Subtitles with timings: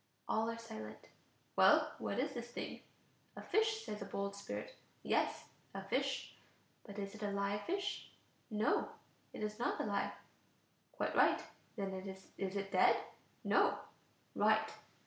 [0.27, 0.97] All are silent.
[1.55, 2.81] "Well, what is this thing?"
[3.35, 6.35] "A fish," says a bold spirit "Yes, a fish.
[6.83, 8.11] But is it a live fish?"
[8.49, 8.89] "No,
[9.31, 10.13] it is not alive."
[10.91, 11.43] "Quite right.
[11.75, 12.97] Then is it dead?"
[13.43, 13.77] "No."
[14.33, 14.71] "Right.